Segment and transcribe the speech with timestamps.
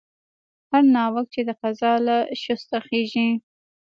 [0.71, 3.29] هر ناوک چې د قضا له شسته خېژي.